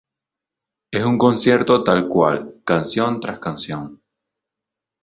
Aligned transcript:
Es 0.89 1.05
un 1.05 1.19
concierto 1.19 1.83
tal 1.83 2.07
cual, 2.07 2.59
canción 2.65 3.19
tras 3.19 3.37
canción. 3.37 4.01